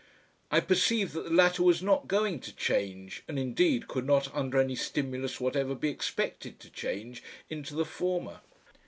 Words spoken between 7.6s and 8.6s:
the former.